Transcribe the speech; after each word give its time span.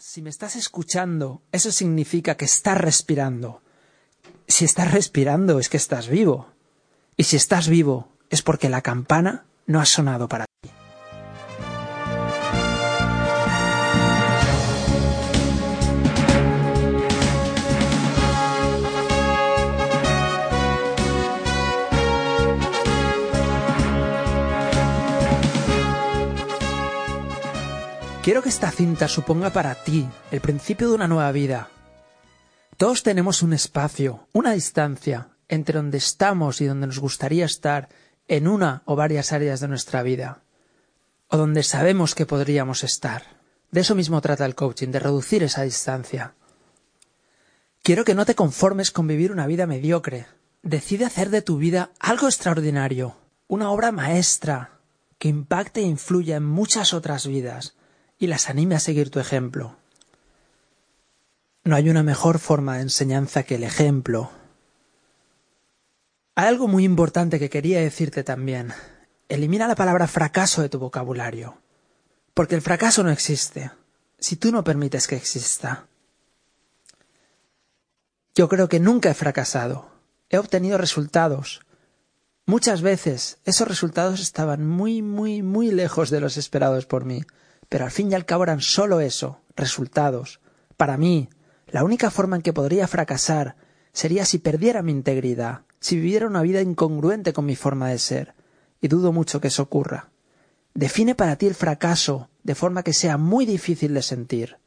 Si 0.00 0.22
me 0.22 0.30
estás 0.30 0.56
escuchando, 0.56 1.42
eso 1.52 1.70
significa 1.70 2.36
que 2.36 2.44
estás 2.44 2.78
respirando. 2.78 3.62
Si 4.48 4.64
estás 4.64 4.92
respirando 4.92 5.60
es 5.60 5.68
que 5.68 5.76
estás 5.76 6.08
vivo. 6.08 6.48
Y 7.16 7.24
si 7.24 7.36
estás 7.36 7.68
vivo 7.68 8.08
es 8.30 8.42
porque 8.42 8.68
la 8.68 8.82
campana 8.82 9.46
no 9.66 9.80
ha 9.80 9.86
sonado 9.86 10.28
para 10.28 10.46
Quiero 28.24 28.42
que 28.42 28.48
esta 28.48 28.70
cinta 28.70 29.06
suponga 29.06 29.50
para 29.50 29.74
ti 29.74 30.08
el 30.30 30.40
principio 30.40 30.88
de 30.88 30.94
una 30.94 31.06
nueva 31.06 31.30
vida. 31.30 31.68
Todos 32.78 33.02
tenemos 33.02 33.42
un 33.42 33.52
espacio, 33.52 34.28
una 34.32 34.52
distancia, 34.52 35.28
entre 35.46 35.76
donde 35.76 35.98
estamos 35.98 36.62
y 36.62 36.64
donde 36.64 36.86
nos 36.86 37.00
gustaría 37.00 37.44
estar 37.44 37.90
en 38.26 38.48
una 38.48 38.82
o 38.86 38.96
varias 38.96 39.32
áreas 39.32 39.60
de 39.60 39.68
nuestra 39.68 40.02
vida, 40.02 40.40
o 41.28 41.36
donde 41.36 41.62
sabemos 41.62 42.14
que 42.14 42.24
podríamos 42.24 42.82
estar. 42.82 43.24
De 43.70 43.82
eso 43.82 43.94
mismo 43.94 44.22
trata 44.22 44.46
el 44.46 44.54
coaching, 44.54 44.88
de 44.88 45.00
reducir 45.00 45.42
esa 45.42 45.60
distancia. 45.60 46.32
Quiero 47.82 48.06
que 48.06 48.14
no 48.14 48.24
te 48.24 48.34
conformes 48.34 48.90
con 48.90 49.06
vivir 49.06 49.32
una 49.32 49.46
vida 49.46 49.66
mediocre. 49.66 50.28
Decide 50.62 51.04
hacer 51.04 51.28
de 51.28 51.42
tu 51.42 51.58
vida 51.58 51.90
algo 52.00 52.26
extraordinario, 52.26 53.18
una 53.48 53.70
obra 53.70 53.92
maestra, 53.92 54.80
que 55.18 55.28
impacte 55.28 55.80
e 55.80 55.84
influya 55.84 56.36
en 56.36 56.46
muchas 56.46 56.94
otras 56.94 57.26
vidas, 57.26 57.74
y 58.18 58.26
las 58.26 58.48
anime 58.48 58.74
a 58.74 58.80
seguir 58.80 59.10
tu 59.10 59.20
ejemplo. 59.20 59.76
No 61.64 61.76
hay 61.76 61.88
una 61.88 62.02
mejor 62.02 62.38
forma 62.38 62.76
de 62.76 62.82
enseñanza 62.82 63.42
que 63.42 63.54
el 63.54 63.64
ejemplo. 63.64 64.30
Hay 66.34 66.48
algo 66.48 66.68
muy 66.68 66.84
importante 66.84 67.38
que 67.38 67.50
quería 67.50 67.80
decirte 67.80 68.22
también. 68.22 68.72
Elimina 69.28 69.66
la 69.66 69.74
palabra 69.74 70.06
fracaso 70.06 70.62
de 70.62 70.68
tu 70.68 70.78
vocabulario. 70.78 71.58
Porque 72.34 72.54
el 72.54 72.62
fracaso 72.62 73.02
no 73.02 73.10
existe, 73.10 73.70
si 74.18 74.36
tú 74.36 74.52
no 74.52 74.64
permites 74.64 75.06
que 75.06 75.16
exista. 75.16 75.86
Yo 78.34 78.48
creo 78.48 78.68
que 78.68 78.80
nunca 78.80 79.10
he 79.10 79.14
fracasado. 79.14 79.90
He 80.28 80.38
obtenido 80.38 80.76
resultados. 80.76 81.60
Muchas 82.44 82.82
veces 82.82 83.38
esos 83.44 83.68
resultados 83.68 84.20
estaban 84.20 84.66
muy, 84.66 85.00
muy, 85.00 85.42
muy 85.42 85.70
lejos 85.70 86.10
de 86.10 86.20
los 86.20 86.36
esperados 86.36 86.84
por 86.84 87.04
mí 87.04 87.24
pero 87.68 87.84
al 87.84 87.90
fin 87.90 88.10
y 88.10 88.14
al 88.14 88.24
cabo 88.24 88.44
eran 88.44 88.60
solo 88.60 89.00
eso, 89.00 89.40
resultados. 89.56 90.40
Para 90.76 90.96
mí, 90.96 91.28
la 91.68 91.84
única 91.84 92.10
forma 92.10 92.36
en 92.36 92.42
que 92.42 92.52
podría 92.52 92.86
fracasar 92.86 93.56
sería 93.92 94.24
si 94.24 94.38
perdiera 94.38 94.82
mi 94.82 94.92
integridad, 94.92 95.62
si 95.80 95.96
viviera 95.96 96.26
una 96.26 96.42
vida 96.42 96.60
incongruente 96.60 97.32
con 97.32 97.46
mi 97.46 97.56
forma 97.56 97.88
de 97.88 97.98
ser, 97.98 98.34
y 98.80 98.88
dudo 98.88 99.12
mucho 99.12 99.40
que 99.40 99.48
eso 99.48 99.62
ocurra. 99.62 100.10
Define 100.74 101.14
para 101.14 101.36
ti 101.36 101.46
el 101.46 101.54
fracaso 101.54 102.28
de 102.42 102.54
forma 102.54 102.82
que 102.82 102.92
sea 102.92 103.16
muy 103.16 103.46
difícil 103.46 103.94
de 103.94 104.02
sentir. 104.02 104.58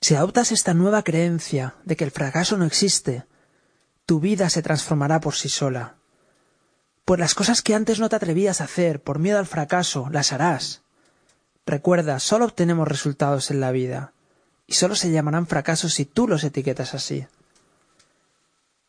Si 0.00 0.14
adoptas 0.14 0.50
esta 0.52 0.72
nueva 0.72 1.02
creencia 1.02 1.74
de 1.84 1.96
que 1.96 2.04
el 2.04 2.10
fracaso 2.10 2.56
no 2.56 2.64
existe, 2.64 3.26
tu 4.06 4.18
vida 4.18 4.48
se 4.48 4.62
transformará 4.62 5.20
por 5.20 5.34
sí 5.34 5.48
sola. 5.48 5.99
Pues 7.04 7.18
las 7.18 7.34
cosas 7.34 7.62
que 7.62 7.74
antes 7.74 7.98
no 7.98 8.08
te 8.08 8.16
atrevías 8.16 8.60
a 8.60 8.64
hacer 8.64 9.02
por 9.02 9.18
miedo 9.18 9.38
al 9.38 9.46
fracaso, 9.46 10.08
las 10.10 10.32
harás. 10.32 10.82
Recuerda, 11.66 12.18
solo 12.20 12.46
obtenemos 12.46 12.88
resultados 12.88 13.50
en 13.50 13.60
la 13.60 13.70
vida, 13.70 14.12
y 14.66 14.74
solo 14.74 14.94
se 14.94 15.10
llamarán 15.10 15.46
fracasos 15.46 15.94
si 15.94 16.04
tú 16.04 16.28
los 16.28 16.44
etiquetas 16.44 16.94
así. 16.94 17.26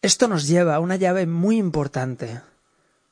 Esto 0.02 0.28
nos 0.28 0.48
lleva 0.48 0.76
a 0.76 0.80
una 0.80 0.96
llave 0.96 1.28
muy 1.28 1.58
importante. 1.58 2.42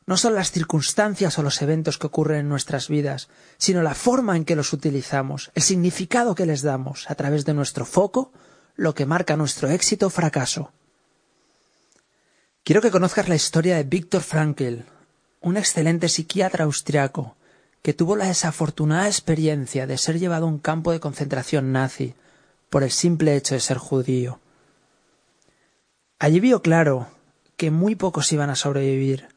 No 0.07 0.17
son 0.17 0.33
las 0.33 0.51
circunstancias 0.51 1.38
o 1.38 1.43
los 1.43 1.61
eventos 1.61 1.99
que 1.99 2.07
ocurren 2.07 2.39
en 2.39 2.49
nuestras 2.49 2.88
vidas, 2.88 3.29
sino 3.57 3.83
la 3.83 3.93
forma 3.93 4.35
en 4.35 4.43
que 4.43 4.55
los 4.55 4.73
utilizamos, 4.73 5.51
el 5.53 5.61
significado 5.61 6.33
que 6.33 6.47
les 6.47 6.63
damos 6.63 7.07
a 7.11 7.13
través 7.13 7.45
de 7.45 7.53
nuestro 7.53 7.85
foco, 7.85 8.31
lo 8.75 8.95
que 8.95 9.05
marca 9.05 9.38
nuestro 9.38 9.69
éxito 9.69 10.07
o 10.07 10.09
fracaso. 10.09 10.71
Quiero 12.69 12.84
que 12.84 12.91
conozcas 12.91 13.28
la 13.28 13.34
historia 13.34 13.78
de 13.78 13.84
Viktor 13.84 14.22
Frankl, 14.22 14.84
un 15.41 15.57
excelente 15.57 16.07
psiquiatra 16.07 16.66
austriaco 16.66 17.35
que 17.81 17.96
tuvo 17.96 18.16
la 18.16 18.28
desafortunada 18.28 19.07
experiencia 19.07 19.88
de 19.88 19.97
ser 19.97 20.19
llevado 20.19 20.46
a 20.46 20.50
un 20.50 20.59
campo 20.59 20.91
de 20.91 21.00
concentración 21.00 21.72
nazi 21.72 22.13
por 22.69 22.84
el 22.84 22.91
simple 22.91 23.35
hecho 23.35 23.56
de 23.56 23.59
ser 23.59 23.80
judío. 23.80 24.40
Allí 26.19 26.40
vio 26.40 26.62
claro 26.62 27.07
que 27.57 27.72
muy 27.72 27.96
pocos 27.96 28.31
iban 28.34 28.52
a 28.52 28.56
sobrevivir 28.56 29.30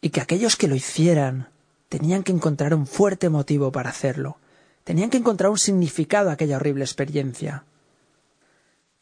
y 0.00 0.10
que 0.10 0.20
aquellos 0.20 0.54
que 0.54 0.68
lo 0.68 0.76
hicieran 0.76 1.48
tenían 1.88 2.22
que 2.22 2.30
encontrar 2.30 2.72
un 2.72 2.86
fuerte 2.86 3.30
motivo 3.30 3.72
para 3.72 3.90
hacerlo, 3.90 4.38
tenían 4.84 5.10
que 5.10 5.18
encontrar 5.18 5.50
un 5.50 5.58
significado 5.58 6.30
a 6.30 6.34
aquella 6.34 6.58
horrible 6.58 6.84
experiencia. 6.84 7.64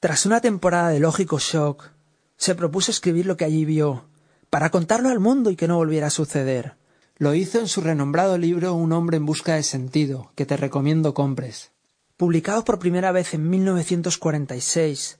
Tras 0.00 0.24
una 0.24 0.40
temporada 0.40 0.88
de 0.88 1.00
lógico 1.00 1.38
shock, 1.38 1.90
se 2.38 2.54
propuso 2.54 2.90
escribir 2.90 3.26
lo 3.26 3.36
que 3.36 3.44
allí 3.44 3.64
vio 3.64 4.06
para 4.48 4.70
contarlo 4.70 5.10
al 5.10 5.20
mundo 5.20 5.50
y 5.50 5.56
que 5.56 5.68
no 5.68 5.76
volviera 5.76 6.06
a 6.06 6.10
suceder. 6.10 6.76
Lo 7.16 7.34
hizo 7.34 7.58
en 7.58 7.68
su 7.68 7.80
renombrado 7.80 8.38
libro 8.38 8.74
Un 8.74 8.92
hombre 8.92 9.16
en 9.16 9.26
busca 9.26 9.56
de 9.56 9.64
sentido, 9.64 10.30
que 10.36 10.46
te 10.46 10.56
recomiendo 10.56 11.12
compres. 11.14 11.72
Publicado 12.16 12.64
por 12.64 12.78
primera 12.78 13.12
vez 13.12 13.34
en 13.34 13.50
1946, 13.50 15.18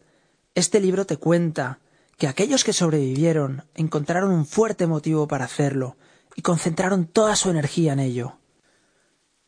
este 0.54 0.80
libro 0.80 1.06
te 1.06 1.16
cuenta 1.16 1.80
que 2.16 2.28
aquellos 2.28 2.64
que 2.64 2.72
sobrevivieron 2.72 3.64
encontraron 3.74 4.30
un 4.30 4.46
fuerte 4.46 4.86
motivo 4.86 5.28
para 5.28 5.44
hacerlo 5.44 5.96
y 6.36 6.42
concentraron 6.42 7.06
toda 7.06 7.36
su 7.36 7.50
energía 7.50 7.92
en 7.92 8.00
ello. 8.00 8.38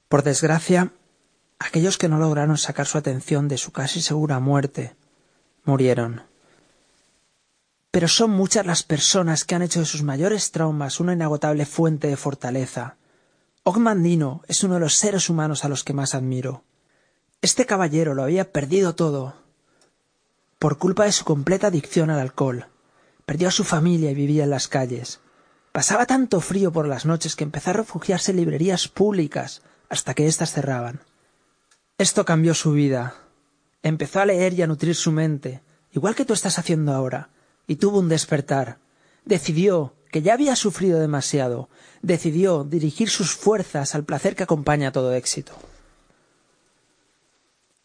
Por 0.08 0.24
desgracia, 0.24 0.92
aquellos 1.58 1.98
que 1.98 2.08
no 2.08 2.18
lograron 2.18 2.58
sacar 2.58 2.86
su 2.86 2.98
atención 2.98 3.46
de 3.48 3.58
su 3.58 3.70
casi 3.70 4.00
segura 4.02 4.40
muerte 4.40 4.96
murieron. 5.64 6.29
Pero 7.90 8.06
son 8.06 8.30
muchas 8.30 8.66
las 8.66 8.82
personas 8.84 9.44
que 9.44 9.54
han 9.54 9.62
hecho 9.62 9.80
de 9.80 9.86
sus 9.86 10.02
mayores 10.02 10.52
traumas 10.52 11.00
una 11.00 11.12
inagotable 11.12 11.66
fuente 11.66 12.06
de 12.06 12.16
fortaleza. 12.16 12.96
Ogmandino 13.64 14.42
es 14.46 14.62
uno 14.62 14.74
de 14.74 14.80
los 14.80 14.94
seres 14.94 15.28
humanos 15.28 15.64
a 15.64 15.68
los 15.68 15.82
que 15.82 15.92
más 15.92 16.14
admiro. 16.14 16.62
Este 17.42 17.66
caballero 17.66 18.14
lo 18.14 18.22
había 18.22 18.52
perdido 18.52 18.94
todo 18.94 19.34
por 20.58 20.78
culpa 20.78 21.04
de 21.04 21.12
su 21.12 21.24
completa 21.24 21.68
adicción 21.68 22.10
al 22.10 22.20
alcohol. 22.20 22.66
Perdió 23.26 23.48
a 23.48 23.52
su 23.52 23.64
familia 23.64 24.10
y 24.10 24.14
vivía 24.14 24.44
en 24.44 24.50
las 24.50 24.68
calles. 24.68 25.20
Pasaba 25.72 26.06
tanto 26.06 26.40
frío 26.40 26.70
por 26.70 26.86
las 26.86 27.06
noches 27.06 27.34
que 27.34 27.44
empezó 27.44 27.70
a 27.70 27.74
refugiarse 27.74 28.32
en 28.32 28.36
librerías 28.36 28.86
públicas 28.86 29.62
hasta 29.88 30.14
que 30.14 30.26
éstas 30.26 30.52
cerraban. 30.52 31.00
Esto 31.96 32.24
cambió 32.24 32.54
su 32.54 32.72
vida. 32.72 33.14
Empezó 33.82 34.20
a 34.20 34.26
leer 34.26 34.52
y 34.52 34.62
a 34.62 34.66
nutrir 34.66 34.94
su 34.94 35.12
mente, 35.12 35.62
igual 35.92 36.14
que 36.14 36.24
tú 36.24 36.34
estás 36.34 36.58
haciendo 36.58 36.92
ahora 36.92 37.30
y 37.70 37.76
tuvo 37.76 38.00
un 38.00 38.08
despertar. 38.08 38.78
Decidió 39.24 39.94
que 40.10 40.22
ya 40.22 40.34
había 40.34 40.56
sufrido 40.56 40.98
demasiado, 40.98 41.68
decidió 42.02 42.64
dirigir 42.64 43.08
sus 43.08 43.36
fuerzas 43.36 43.94
al 43.94 44.02
placer 44.02 44.34
que 44.34 44.42
acompaña 44.42 44.90
todo 44.90 45.14
éxito. 45.14 45.52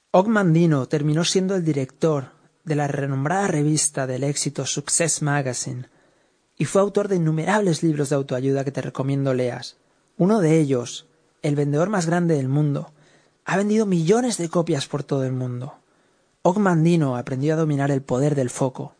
Ogmandino 0.09 0.88
terminó 0.88 1.23
siendo 1.23 1.53
el 1.53 1.63
director 1.63 2.31
de 2.63 2.73
la 2.73 2.88
renombrada 2.88 3.46
revista 3.46 4.07
del 4.07 4.23
éxito 4.23 4.66
Success 4.66 5.22
Magazine 5.22 5.88
y 6.57 6.66
fue 6.66 6.81
autor 6.81 7.07
de 7.07 7.17
innumerables 7.17 7.84
libros 7.84 8.09
de 8.09 8.16
autoayuda 8.16 8.63
que 8.63 8.72
te 8.72 8.81
recomiendo 8.81 9.35
leas. 9.35 9.78
Uno 10.17 10.40
de 10.40 10.59
ellos, 10.59 11.06
el 11.44 11.53
vendedor 11.53 11.90
más 11.90 12.07
grande 12.07 12.38
del 12.38 12.50
mundo, 12.50 12.91
ha 13.46 13.56
vendido 13.56 13.85
millones 13.85 14.40
de 14.40 14.50
copias 14.50 14.88
por 14.88 15.03
todo 15.03 15.25
el 15.25 15.34
mundo. 15.34 15.76
Ogmandino 16.41 17.17
aprendió 17.17 17.53
a 17.53 17.58
dominar 17.58 17.91
el 17.91 18.02
poder 18.02 18.34
del 18.34 18.49
foco, 18.49 18.95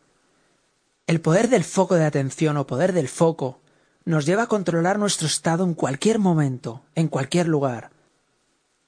el 1.08 1.22
poder 1.22 1.50
del 1.50 1.64
foco 1.64 1.96
de 1.96 2.06
atención 2.06 2.58
o 2.58 2.66
poder 2.66 2.92
del 2.92 3.08
foco 3.08 3.62
nos 4.06 4.26
lleva 4.26 4.44
a 4.44 4.48
controlar 4.48 4.98
nuestro 4.98 5.28
estado 5.28 5.64
en 5.64 5.76
cualquier 5.76 6.18
momento, 6.18 6.84
en 6.96 7.10
cualquier 7.10 7.48
lugar. 7.48 7.92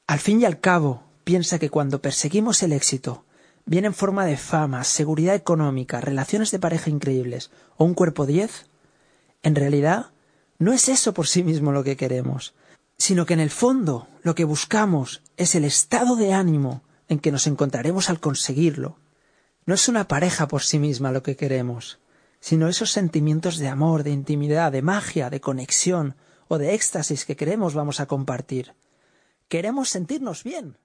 Al 0.07 0.19
fin 0.19 0.41
y 0.41 0.45
al 0.45 0.59
cabo, 0.59 1.03
piensa 1.23 1.59
que 1.59 1.69
cuando 1.69 2.01
perseguimos 2.01 2.63
el 2.63 2.73
éxito, 2.73 3.25
viene 3.65 3.87
en 3.87 3.93
forma 3.93 4.25
de 4.25 4.37
fama, 4.37 4.83
seguridad 4.83 5.35
económica, 5.35 6.01
relaciones 6.01 6.49
de 6.49 6.59
pareja 6.59 6.89
increíbles 6.89 7.51
o 7.77 7.85
un 7.85 7.93
cuerpo 7.93 8.25
diez, 8.25 8.65
en 9.43 9.55
realidad 9.55 10.07
no 10.57 10.73
es 10.73 10.89
eso 10.89 11.13
por 11.13 11.27
sí 11.27 11.43
mismo 11.43 11.71
lo 11.71 11.83
que 11.83 11.97
queremos, 11.97 12.55
sino 12.97 13.27
que 13.27 13.33
en 13.33 13.41
el 13.41 13.51
fondo 13.51 14.07
lo 14.23 14.33
que 14.33 14.43
buscamos 14.43 15.21
es 15.35 15.53
el 15.53 15.65
estado 15.65 16.15
de 16.15 16.33
ánimo 16.33 16.81
en 17.09 17.19
que 17.19 17.31
nos 17.31 17.45
encontraremos 17.45 18.09
al 18.09 18.19
conseguirlo. 18.19 18.97
No 19.65 19.75
es 19.75 19.87
una 19.87 20.07
pareja 20.07 20.47
por 20.47 20.63
sí 20.63 20.79
misma 20.79 21.11
lo 21.11 21.21
que 21.21 21.35
queremos, 21.35 21.99
sino 22.39 22.67
esos 22.67 22.91
sentimientos 22.91 23.57
de 23.57 23.67
amor, 23.67 24.03
de 24.03 24.11
intimidad, 24.11 24.71
de 24.71 24.81
magia, 24.81 25.29
de 25.29 25.41
conexión 25.41 26.15
o 26.47 26.57
de 26.57 26.73
éxtasis 26.73 27.25
que 27.25 27.35
queremos 27.35 27.73
vamos 27.73 27.99
a 27.99 28.05
compartir. 28.05 28.73
Queremos 29.47 29.89
sentirnos 29.89 30.43
bien. 30.43 30.77